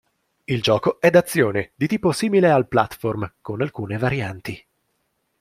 [0.45, 4.65] Il gioco è d'azione di tipo simile al "platform", con alcune varianti.